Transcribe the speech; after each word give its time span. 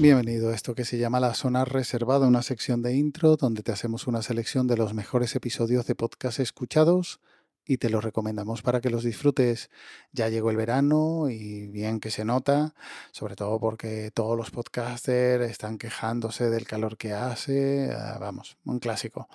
Bienvenido 0.00 0.50
a 0.50 0.54
esto 0.54 0.76
que 0.76 0.84
se 0.84 0.96
llama 0.96 1.18
La 1.18 1.34
Zona 1.34 1.64
Reservada, 1.64 2.28
una 2.28 2.42
sección 2.42 2.82
de 2.82 2.94
intro 2.94 3.34
donde 3.34 3.64
te 3.64 3.72
hacemos 3.72 4.06
una 4.06 4.22
selección 4.22 4.68
de 4.68 4.76
los 4.76 4.94
mejores 4.94 5.34
episodios 5.34 5.88
de 5.88 5.96
podcast 5.96 6.38
escuchados 6.38 7.18
y 7.66 7.78
te 7.78 7.90
los 7.90 8.04
recomendamos 8.04 8.62
para 8.62 8.80
que 8.80 8.90
los 8.90 9.02
disfrutes. 9.02 9.70
Ya 10.12 10.28
llegó 10.28 10.50
el 10.52 10.56
verano 10.56 11.30
y 11.30 11.66
bien 11.66 11.98
que 11.98 12.12
se 12.12 12.24
nota, 12.24 12.76
sobre 13.10 13.34
todo 13.34 13.58
porque 13.58 14.12
todos 14.14 14.36
los 14.36 14.52
podcasters 14.52 15.50
están 15.50 15.78
quejándose 15.78 16.48
del 16.48 16.64
calor 16.64 16.96
que 16.96 17.12
hace. 17.12 17.90
Ah, 17.92 18.18
vamos, 18.20 18.56
un 18.64 18.78
clásico. 18.78 19.28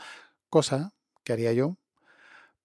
Cosa 0.49 0.93
que 1.25 1.33
haría 1.33 1.51
yo, 1.51 1.75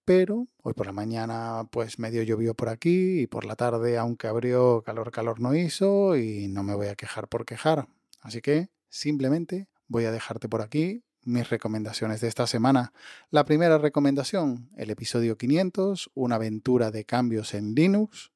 pero 0.09 0.47
hoy 0.63 0.73
por 0.73 0.87
la 0.87 0.93
mañana 0.93 1.69
pues 1.71 1.99
medio 1.99 2.23
llovió 2.23 2.55
por 2.55 2.71
aquí 2.71 3.21
y 3.21 3.27
por 3.27 3.45
la 3.45 3.57
tarde, 3.57 3.99
aunque 3.99 4.27
abrió 4.27 4.81
calor, 4.83 5.11
calor 5.11 5.39
no 5.39 5.55
hizo 5.55 6.17
y 6.17 6.49
no 6.49 6.63
me 6.63 6.75
voy 6.75 6.87
a 6.87 6.95
quejar 6.95 7.29
por 7.29 7.45
quejar. 7.45 7.89
Así 8.29 8.43
que 8.43 8.69
simplemente 8.91 9.69
voy 9.87 10.05
a 10.05 10.13
dejarte 10.13 10.51
por 10.51 10.61
aquí 10.61 11.03
mis 11.25 11.49
recomendaciones 11.49 12.21
de 12.21 12.29
esta 12.29 12.47
semana. 12.47 12.93
La 13.31 13.47
primera 13.47 13.79
recomendación, 13.79 14.69
el 14.77 14.91
episodio 14.91 15.39
500, 15.39 16.11
una 16.13 16.35
aventura 16.35 16.91
de 16.91 17.07
cambios 17.07 17.55
en 17.55 17.75
Linux, 17.75 18.31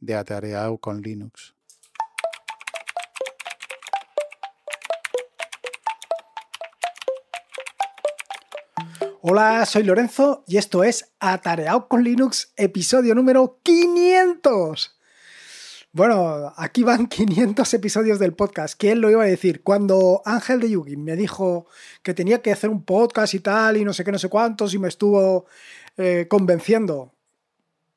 de 0.00 0.16
Atareado 0.16 0.78
con 0.78 1.00
Linux. 1.00 1.54
Hola, 9.20 9.64
soy 9.64 9.84
Lorenzo 9.84 10.42
y 10.48 10.56
esto 10.56 10.82
es 10.82 11.14
Atareado 11.20 11.86
con 11.86 12.02
Linux, 12.02 12.52
episodio 12.56 13.14
número 13.14 13.60
500. 13.62 14.96
Bueno, 15.96 16.52
aquí 16.58 16.82
van 16.82 17.06
500 17.08 17.72
episodios 17.72 18.18
del 18.18 18.34
podcast. 18.34 18.78
¿Quién 18.78 19.00
lo 19.00 19.10
iba 19.10 19.22
a 19.22 19.26
decir? 19.26 19.62
Cuando 19.62 20.20
Ángel 20.26 20.60
de 20.60 20.68
Yugi 20.68 20.98
me 20.98 21.16
dijo 21.16 21.66
que 22.02 22.12
tenía 22.12 22.42
que 22.42 22.52
hacer 22.52 22.68
un 22.68 22.84
podcast 22.84 23.32
y 23.32 23.40
tal, 23.40 23.78
y 23.78 23.84
no 23.86 23.94
sé 23.94 24.04
qué, 24.04 24.12
no 24.12 24.18
sé 24.18 24.28
cuántos, 24.28 24.74
y 24.74 24.78
me 24.78 24.88
estuvo 24.88 25.46
eh, 25.96 26.26
convenciendo 26.28 27.14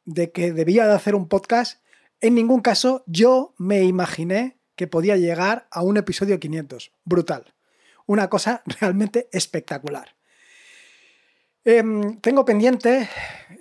de 0.06 0.32
que 0.32 0.54
debía 0.54 0.88
de 0.88 0.94
hacer 0.94 1.14
un 1.14 1.28
podcast, 1.28 1.84
en 2.22 2.36
ningún 2.36 2.62
caso 2.62 3.04
yo 3.06 3.54
me 3.58 3.84
imaginé 3.84 4.62
que 4.78 4.88
podía 4.88 5.18
llegar 5.18 5.68
a 5.70 5.82
un 5.82 5.98
episodio 5.98 6.40
500. 6.40 6.94
Brutal. 7.04 7.54
Una 8.06 8.30
cosa 8.30 8.64
realmente 8.80 9.28
espectacular. 9.34 10.16
Em, 11.66 12.18
tengo 12.22 12.46
pendiente 12.46 13.10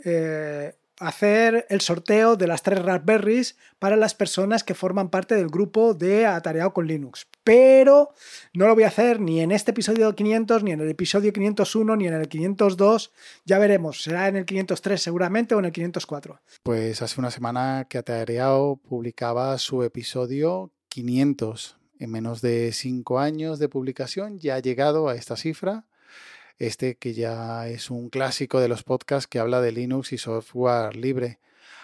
eh, 0.04 0.77
hacer 1.00 1.66
el 1.68 1.80
sorteo 1.80 2.36
de 2.36 2.46
las 2.46 2.62
tres 2.62 2.82
Raspberries 2.82 3.56
para 3.78 3.96
las 3.96 4.14
personas 4.14 4.64
que 4.64 4.74
forman 4.74 5.10
parte 5.10 5.34
del 5.34 5.48
grupo 5.48 5.94
de 5.94 6.26
Atareado 6.26 6.72
con 6.72 6.86
Linux. 6.86 7.26
Pero 7.44 8.10
no 8.54 8.66
lo 8.66 8.74
voy 8.74 8.84
a 8.84 8.88
hacer 8.88 9.20
ni 9.20 9.40
en 9.40 9.52
este 9.52 9.70
episodio 9.70 10.14
500, 10.14 10.62
ni 10.64 10.72
en 10.72 10.80
el 10.80 10.90
episodio 10.90 11.32
501, 11.32 11.96
ni 11.96 12.06
en 12.06 12.14
el 12.14 12.28
502. 12.28 13.12
Ya 13.44 13.58
veremos, 13.58 14.02
será 14.02 14.28
en 14.28 14.36
el 14.36 14.44
503 14.44 15.00
seguramente 15.00 15.54
o 15.54 15.58
en 15.58 15.66
el 15.66 15.72
504. 15.72 16.40
Pues 16.62 17.02
hace 17.02 17.20
una 17.20 17.30
semana 17.30 17.86
que 17.88 17.98
Atareado 17.98 18.76
publicaba 18.76 19.56
su 19.58 19.82
episodio 19.82 20.72
500. 20.88 21.76
En 22.00 22.10
menos 22.10 22.40
de 22.42 22.70
cinco 22.72 23.18
años 23.18 23.58
de 23.58 23.68
publicación 23.68 24.38
ya 24.38 24.54
ha 24.54 24.60
llegado 24.60 25.08
a 25.08 25.16
esta 25.16 25.36
cifra 25.36 25.84
este 26.58 26.96
que 26.96 27.14
ya 27.14 27.68
es 27.68 27.90
un 27.90 28.10
clásico 28.10 28.60
de 28.60 28.68
los 28.68 28.82
podcasts 28.82 29.26
que 29.26 29.38
habla 29.38 29.60
de 29.60 29.72
Linux 29.72 30.12
y 30.12 30.18
software 30.18 30.96
libre. 30.96 31.38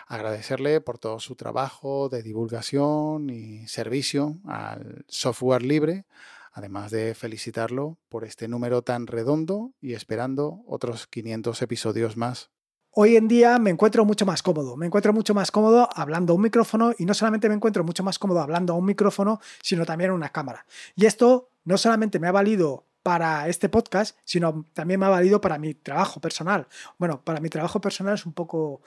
Agradecerle 0.06 0.81
por 0.81 0.99
todo 0.99 1.19
su 1.21 1.34
trabajo 1.34 2.09
de 2.09 2.22
divulgación 2.22 3.31
y 3.31 3.66
servicio 3.69 4.37
al 4.44 5.04
software 5.09 5.62
libre, 5.62 6.04
además 6.53 6.91
de 6.91 7.15
felicitarlo 7.15 7.97
por 8.09 8.25
este 8.25 8.49
número 8.49 8.82
tan 8.82 9.06
redondo 9.06 9.72
y 9.81 9.94
esperando 9.94 10.62
otros 10.66 11.06
500 11.06 11.62
episodios 11.62 12.16
más. 12.16 12.50
Hoy 12.97 13.16
en 13.16 13.26
día 13.26 13.59
me 13.59 13.70
encuentro 13.70 14.04
mucho 14.04 14.25
más 14.25 14.43
cómodo, 14.43 14.76
me 14.76 14.87
encuentro 14.87 15.12
mucho 15.12 15.34
más 15.34 15.50
cómodo 15.50 15.88
hablando 15.94 16.32
a 16.32 16.37
un 16.37 16.43
micrófono 16.43 16.93
y 16.97 17.06
no 17.06 17.15
solamente 17.15 17.49
me 17.49 17.56
encuentro 17.56 17.82
mucho 17.82 18.04
más 18.04 18.20
cómodo 18.20 18.41
hablando 18.41 18.72
a 18.72 18.76
un 18.76 18.84
micrófono, 18.84 19.41
sino 19.62 19.84
también 19.84 20.10
a 20.10 20.15
una 20.15 20.28
cámara. 20.28 20.65
Y 20.94 21.06
esto 21.06 21.49
no 21.65 21.76
solamente 21.76 22.20
me 22.20 22.28
ha 22.28 22.32
valido 22.32 22.84
para 23.04 23.48
este 23.48 23.69
podcast, 23.69 24.16
sino 24.25 24.65
también 24.72 24.98
me 24.98 25.06
ha 25.06 25.10
valido 25.10 25.41
para 25.41 25.59
mi 25.59 25.75
trabajo 25.75 26.20
personal. 26.20 26.66
Bueno, 26.98 27.22
para 27.22 27.38
mi 27.38 27.50
trabajo 27.50 27.81
personal 27.81 28.15
es 28.15 28.26
un 28.26 28.32
poco... 28.32 28.81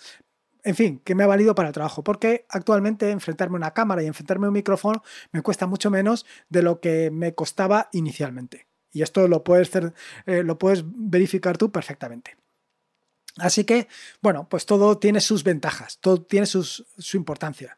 En 0.64 0.76
fin, 0.76 1.00
que 1.06 1.16
me 1.16 1.24
ha 1.24 1.28
valido 1.28 1.56
para 1.56 1.70
el 1.70 1.74
trabajo, 1.74 2.04
porque 2.04 2.46
actualmente 2.50 3.12
enfrentarme 3.12 3.56
a 3.56 3.58
una 3.58 3.74
cámara 3.74 4.04
y 4.04 4.08
enfrentarme 4.08 4.48
a 4.48 4.50
un 4.50 4.56
micrófono 4.56 5.04
me 5.32 5.44
cuesta 5.44 5.68
mucho 5.68 5.92
menos 5.92 6.26
de 6.50 6.64
lo 6.64 6.82
que 6.82 7.12
me 7.12 7.36
costaba 7.36 7.90
inicialmente. 7.94 8.68
Y 8.92 9.04
esto 9.04 9.28
lo 9.28 9.44
puedes, 9.44 9.72
eh, 10.26 10.44
lo 10.44 10.58
puedes 10.58 10.84
verificar 10.84 11.58
tú 11.58 11.72
perfectamente. 11.72 12.38
Así 13.40 13.64
que, 13.64 13.88
bueno, 14.22 14.48
pues 14.50 14.66
todo 14.66 14.98
tiene 14.98 15.22
sus 15.22 15.44
ventajas, 15.44 16.00
todo 16.00 16.22
tiene 16.22 16.46
su 16.46 16.86
importancia. 17.14 17.78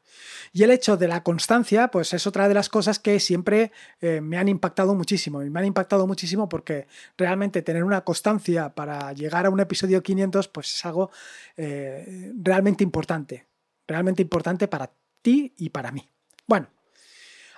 Y 0.51 0.63
el 0.63 0.71
hecho 0.71 0.97
de 0.97 1.07
la 1.07 1.23
constancia, 1.23 1.89
pues 1.89 2.13
es 2.13 2.25
otra 2.27 2.47
de 2.47 2.53
las 2.53 2.69
cosas 2.69 2.99
que 2.99 3.19
siempre 3.19 3.71
eh, 4.01 4.21
me 4.21 4.37
han 4.37 4.47
impactado 4.47 4.95
muchísimo. 4.95 5.43
Y 5.43 5.49
me 5.49 5.59
han 5.59 5.65
impactado 5.65 6.07
muchísimo 6.07 6.49
porque 6.49 6.87
realmente 7.17 7.61
tener 7.61 7.83
una 7.83 8.01
constancia 8.01 8.73
para 8.73 9.13
llegar 9.13 9.45
a 9.45 9.49
un 9.49 9.59
episodio 9.59 10.01
500, 10.01 10.47
pues 10.47 10.73
es 10.75 10.85
algo 10.85 11.11
eh, 11.57 12.33
realmente 12.41 12.83
importante. 12.83 13.47
Realmente 13.87 14.21
importante 14.21 14.67
para 14.67 14.91
ti 15.21 15.53
y 15.57 15.69
para 15.69 15.91
mí. 15.91 16.09
Bueno, 16.47 16.67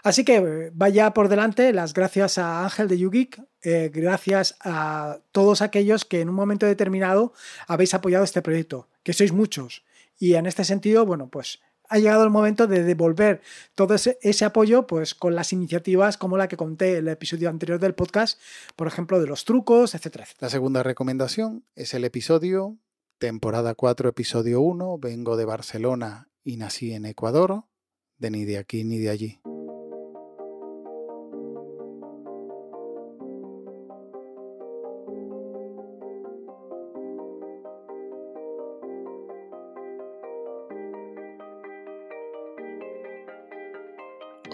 Así 0.03 0.23
que 0.23 0.37
eh, 0.37 0.71
vaya 0.73 1.13
por 1.13 1.29
delante 1.29 1.73
las 1.73 1.93
gracias 1.93 2.37
a 2.37 2.63
Ángel 2.63 2.87
de 2.87 2.97
YouGeek, 2.97 3.43
eh, 3.63 3.91
gracias 3.93 4.55
a 4.61 5.19
todos 5.31 5.61
aquellos 5.61 6.05
que 6.05 6.21
en 6.21 6.29
un 6.29 6.35
momento 6.35 6.65
determinado 6.65 7.33
habéis 7.67 7.93
apoyado 7.93 8.23
este 8.23 8.41
proyecto, 8.41 8.87
que 9.03 9.13
sois 9.13 9.31
muchos. 9.31 9.83
Y 10.17 10.35
en 10.35 10.45
este 10.45 10.63
sentido, 10.63 11.05
bueno, 11.05 11.29
pues 11.29 11.59
ha 11.91 11.99
llegado 11.99 12.23
el 12.23 12.29
momento 12.29 12.67
de 12.67 12.83
devolver 12.83 13.41
todo 13.75 13.95
ese, 13.95 14.45
apoyo 14.45 14.87
pues 14.87 15.13
con 15.13 15.35
las 15.35 15.51
iniciativas 15.51 16.17
como 16.17 16.37
la 16.37 16.47
que 16.47 16.55
conté 16.55 16.93
en 16.93 16.99
el 16.99 17.07
episodio 17.09 17.49
anterior 17.49 17.79
del 17.79 17.93
podcast, 17.93 18.39
por 18.77 18.87
ejemplo, 18.87 19.19
de 19.19 19.27
los 19.27 19.43
trucos, 19.43 19.93
etcétera. 19.93 20.25
La 20.39 20.49
segunda 20.49 20.83
recomendación 20.83 21.65
es 21.75 21.93
el 21.93 22.05
episodio, 22.05 22.77
temporada 23.19 23.75
4, 23.75 24.07
episodio 24.07 24.61
1, 24.61 24.99
vengo 24.99 25.35
de 25.35 25.45
Barcelona 25.45 26.29
y 26.45 26.55
nací 26.55 26.93
en 26.93 27.05
Ecuador, 27.05 27.65
de 28.17 28.31
ni 28.31 28.45
de 28.45 28.57
aquí 28.57 28.85
ni 28.85 28.97
de 28.97 29.09
allí. 29.09 29.41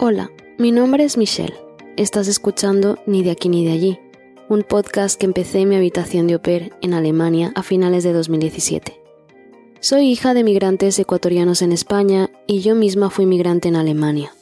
Hola, 0.00 0.30
mi 0.58 0.70
nombre 0.70 1.02
es 1.02 1.16
Michelle. 1.16 1.56
Estás 1.96 2.28
escuchando 2.28 3.00
Ni 3.06 3.24
de 3.24 3.32
aquí 3.32 3.48
ni 3.48 3.64
de 3.64 3.72
allí, 3.72 3.98
un 4.48 4.62
podcast 4.62 5.18
que 5.18 5.26
empecé 5.26 5.58
en 5.58 5.70
mi 5.70 5.74
habitación 5.74 6.28
de 6.28 6.36
Oper 6.36 6.72
en 6.82 6.94
Alemania 6.94 7.50
a 7.56 7.64
finales 7.64 8.04
de 8.04 8.12
2017. 8.12 9.00
Soy 9.80 10.06
hija 10.06 10.34
de 10.34 10.44
migrantes 10.44 10.96
ecuatorianos 11.00 11.62
en 11.62 11.72
España 11.72 12.30
y 12.46 12.60
yo 12.60 12.76
misma 12.76 13.10
fui 13.10 13.26
migrante 13.26 13.66
en 13.66 13.74
Alemania. 13.74 14.32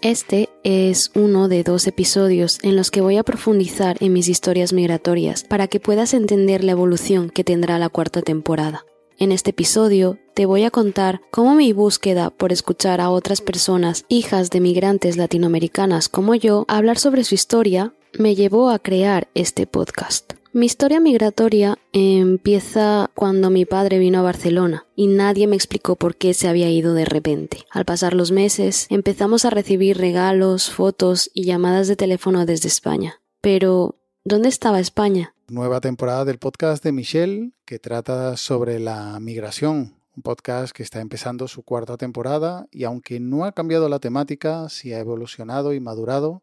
Este 0.00 0.48
es 0.64 1.10
uno 1.14 1.48
de 1.48 1.62
dos 1.62 1.86
episodios 1.86 2.58
en 2.62 2.74
los 2.74 2.90
que 2.90 3.02
voy 3.02 3.18
a 3.18 3.22
profundizar 3.22 3.98
en 4.00 4.14
mis 4.14 4.28
historias 4.28 4.72
migratorias 4.72 5.44
para 5.44 5.68
que 5.68 5.78
puedas 5.78 6.14
entender 6.14 6.64
la 6.64 6.72
evolución 6.72 7.28
que 7.28 7.44
tendrá 7.44 7.78
la 7.78 7.90
cuarta 7.90 8.22
temporada. 8.22 8.86
En 9.20 9.32
este 9.32 9.50
episodio 9.50 10.18
te 10.32 10.46
voy 10.46 10.64
a 10.64 10.70
contar 10.70 11.20
cómo 11.30 11.54
mi 11.54 11.74
búsqueda 11.74 12.30
por 12.30 12.52
escuchar 12.52 13.02
a 13.02 13.10
otras 13.10 13.42
personas, 13.42 14.06
hijas 14.08 14.48
de 14.48 14.60
migrantes 14.60 15.18
latinoamericanas 15.18 16.08
como 16.08 16.34
yo, 16.34 16.64
hablar 16.68 16.96
sobre 16.96 17.24
su 17.24 17.34
historia, 17.34 17.92
me 18.18 18.34
llevó 18.34 18.70
a 18.70 18.78
crear 18.78 19.28
este 19.34 19.66
podcast. 19.66 20.32
Mi 20.54 20.64
historia 20.64 21.00
migratoria 21.00 21.76
empieza 21.92 23.10
cuando 23.14 23.50
mi 23.50 23.66
padre 23.66 23.98
vino 23.98 24.20
a 24.20 24.22
Barcelona 24.22 24.86
y 24.96 25.06
nadie 25.06 25.46
me 25.46 25.56
explicó 25.56 25.96
por 25.96 26.16
qué 26.16 26.32
se 26.32 26.48
había 26.48 26.70
ido 26.70 26.94
de 26.94 27.04
repente. 27.04 27.66
Al 27.70 27.84
pasar 27.84 28.14
los 28.14 28.32
meses 28.32 28.86
empezamos 28.88 29.44
a 29.44 29.50
recibir 29.50 29.98
regalos, 29.98 30.70
fotos 30.70 31.30
y 31.34 31.44
llamadas 31.44 31.88
de 31.88 31.96
teléfono 31.96 32.46
desde 32.46 32.68
España. 32.68 33.20
Pero, 33.42 33.96
¿dónde 34.24 34.48
estaba 34.48 34.80
España? 34.80 35.34
Nueva 35.50 35.80
temporada 35.80 36.24
del 36.24 36.38
podcast 36.38 36.82
de 36.84 36.92
Michelle 36.92 37.52
que 37.64 37.80
trata 37.80 38.36
sobre 38.36 38.78
la 38.78 39.18
migración. 39.18 39.96
Un 40.16 40.22
podcast 40.22 40.72
que 40.72 40.84
está 40.84 41.00
empezando 41.00 41.48
su 41.48 41.64
cuarta 41.64 41.96
temporada 41.96 42.68
y 42.70 42.84
aunque 42.84 43.18
no 43.18 43.44
ha 43.44 43.52
cambiado 43.52 43.88
la 43.88 43.98
temática, 43.98 44.68
sí 44.68 44.92
ha 44.92 45.00
evolucionado 45.00 45.74
y 45.74 45.80
madurado 45.80 46.42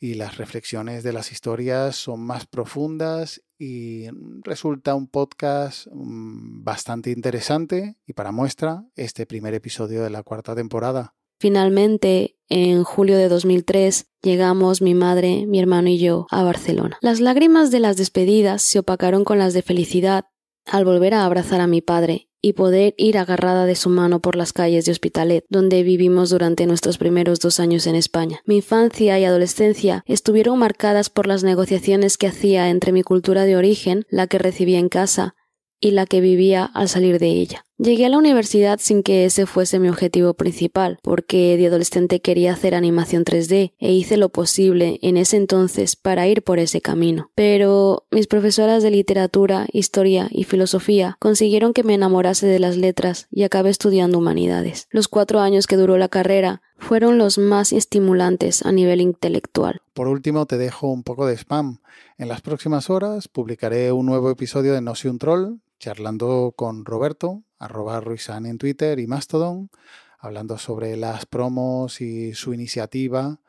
y 0.00 0.14
las 0.14 0.38
reflexiones 0.38 1.04
de 1.04 1.12
las 1.12 1.30
historias 1.30 1.94
son 1.94 2.20
más 2.20 2.46
profundas 2.46 3.42
y 3.58 4.08
resulta 4.42 4.96
un 4.96 5.06
podcast 5.06 5.86
mm, 5.92 6.64
bastante 6.64 7.10
interesante 7.10 7.94
y 8.06 8.12
para 8.12 8.32
muestra 8.32 8.84
este 8.96 9.24
primer 9.24 9.54
episodio 9.54 10.02
de 10.02 10.10
la 10.10 10.24
cuarta 10.24 10.56
temporada. 10.56 11.14
Finalmente, 11.42 12.36
en 12.48 12.84
julio 12.84 13.18
de 13.18 13.28
2003, 13.28 14.06
llegamos 14.22 14.80
mi 14.80 14.94
madre, 14.94 15.44
mi 15.44 15.58
hermano 15.58 15.88
y 15.88 15.98
yo 15.98 16.28
a 16.30 16.44
Barcelona. 16.44 16.98
Las 17.00 17.18
lágrimas 17.18 17.72
de 17.72 17.80
las 17.80 17.96
despedidas 17.96 18.62
se 18.62 18.78
opacaron 18.78 19.24
con 19.24 19.38
las 19.38 19.52
de 19.52 19.62
felicidad 19.62 20.26
al 20.66 20.84
volver 20.84 21.14
a 21.14 21.24
abrazar 21.24 21.60
a 21.60 21.66
mi 21.66 21.80
padre 21.80 22.28
y 22.40 22.52
poder 22.52 22.94
ir 22.96 23.18
agarrada 23.18 23.66
de 23.66 23.74
su 23.74 23.88
mano 23.88 24.20
por 24.20 24.36
las 24.36 24.52
calles 24.52 24.84
de 24.84 24.92
Hospitalet, 24.92 25.44
donde 25.48 25.82
vivimos 25.82 26.30
durante 26.30 26.64
nuestros 26.64 26.96
primeros 26.96 27.40
dos 27.40 27.58
años 27.58 27.88
en 27.88 27.96
España. 27.96 28.40
Mi 28.46 28.58
infancia 28.58 29.18
y 29.18 29.24
adolescencia 29.24 30.04
estuvieron 30.06 30.60
marcadas 30.60 31.10
por 31.10 31.26
las 31.26 31.42
negociaciones 31.42 32.18
que 32.18 32.28
hacía 32.28 32.70
entre 32.70 32.92
mi 32.92 33.02
cultura 33.02 33.46
de 33.46 33.56
origen, 33.56 34.06
la 34.10 34.28
que 34.28 34.38
recibía 34.38 34.78
en 34.78 34.88
casa, 34.88 35.34
y 35.82 35.90
la 35.90 36.06
que 36.06 36.20
vivía 36.20 36.64
al 36.64 36.88
salir 36.88 37.18
de 37.18 37.26
ella. 37.26 37.66
Llegué 37.82 38.06
a 38.06 38.10
la 38.10 38.18
universidad 38.18 38.78
sin 38.80 39.02
que 39.02 39.24
ese 39.24 39.44
fuese 39.44 39.80
mi 39.80 39.88
objetivo 39.88 40.34
principal, 40.34 41.00
porque 41.02 41.56
de 41.56 41.66
adolescente 41.66 42.20
quería 42.20 42.52
hacer 42.52 42.76
animación 42.76 43.24
3D 43.24 43.72
e 43.76 43.92
hice 43.92 44.16
lo 44.16 44.28
posible 44.28 45.00
en 45.02 45.16
ese 45.16 45.36
entonces 45.36 45.96
para 45.96 46.28
ir 46.28 46.44
por 46.44 46.60
ese 46.60 46.80
camino. 46.80 47.32
Pero 47.34 48.06
mis 48.12 48.28
profesoras 48.28 48.84
de 48.84 48.92
literatura, 48.92 49.66
historia 49.72 50.28
y 50.30 50.44
filosofía 50.44 51.16
consiguieron 51.18 51.72
que 51.72 51.82
me 51.82 51.94
enamorase 51.94 52.46
de 52.46 52.60
las 52.60 52.76
letras 52.76 53.26
y 53.32 53.42
acabé 53.42 53.70
estudiando 53.70 54.18
humanidades. 54.18 54.86
Los 54.90 55.08
cuatro 55.08 55.40
años 55.40 55.66
que 55.66 55.76
duró 55.76 55.98
la 55.98 56.08
carrera 56.08 56.62
fueron 56.78 57.18
los 57.18 57.36
más 57.36 57.72
estimulantes 57.72 58.64
a 58.64 58.70
nivel 58.70 59.00
intelectual. 59.00 59.82
Por 59.92 60.06
último, 60.06 60.46
te 60.46 60.56
dejo 60.56 60.86
un 60.86 61.02
poco 61.02 61.26
de 61.26 61.36
spam. 61.36 61.80
En 62.16 62.28
las 62.28 62.42
próximas 62.42 62.90
horas 62.90 63.26
publicaré 63.26 63.90
un 63.90 64.06
nuevo 64.06 64.30
episodio 64.30 64.72
de 64.72 64.82
No 64.82 64.94
soy 64.94 65.10
un 65.10 65.18
troll, 65.18 65.56
charlando 65.82 66.54
con 66.56 66.84
Roberto, 66.84 67.42
arroba 67.64 68.00
Ruizan 68.00 68.46
en 68.46 68.58
Twitter 68.58 68.98
y 68.98 69.06
Mastodon, 69.06 69.70
hablando 70.18 70.58
sobre 70.58 70.96
las 70.96 71.26
promos 71.26 72.00
y 72.00 72.34
su 72.34 72.54
iniciativa 72.54 73.40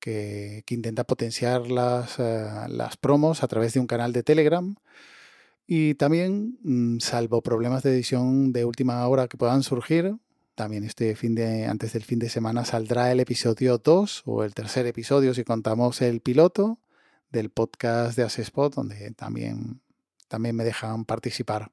que, 0.00 0.64
intenta 0.68 1.04
potenciar 1.04 1.70
las, 1.70 2.18
eh, 2.18 2.46
las, 2.68 2.96
promos 2.96 3.42
a 3.42 3.48
través 3.48 3.74
de 3.74 3.80
un 3.80 3.86
canal 3.86 4.12
de 4.12 4.22
Telegram. 4.22 4.76
Y 5.66 5.94
también, 5.94 6.58
mm, 6.62 7.00
salvo 7.00 7.42
problemas 7.42 7.82
de 7.82 7.92
edición 7.92 8.52
de 8.52 8.64
última 8.64 9.06
hora 9.06 9.28
que 9.28 9.36
puedan 9.36 9.62
surgir, 9.62 10.16
también 10.54 10.84
este 10.84 11.14
fin 11.14 11.34
de, 11.34 11.66
antes 11.66 11.92
del 11.92 12.04
fin 12.04 12.18
de 12.18 12.28
semana 12.28 12.64
saldrá 12.64 13.12
el 13.12 13.20
episodio 13.20 13.78
2 13.78 14.22
o 14.26 14.44
el 14.44 14.54
tercer 14.54 14.86
episodio 14.86 15.34
si 15.34 15.44
contamos 15.44 16.02
el 16.02 16.20
piloto 16.20 16.80
del 17.30 17.50
podcast 17.50 18.16
de 18.16 18.24
Asespot, 18.24 18.74
donde 18.74 19.12
también 19.12 19.80
también 20.28 20.54
me 20.54 20.64
dejan 20.64 21.04
participar. 21.04 21.72